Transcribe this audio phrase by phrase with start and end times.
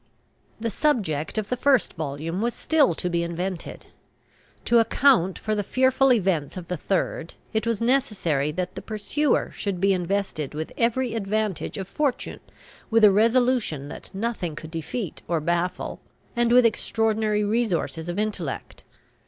[0.59, 3.85] The subject of the first volume was still to be invented.
[4.65, 9.51] To account for the fearful events of the third, it was necessary that the pursuer
[9.53, 12.39] should be invested with every advantage of fortune,
[12.89, 15.99] with a resolution that nothing could defeat or baffle,
[16.35, 18.83] and with extraordinary resources of intellect.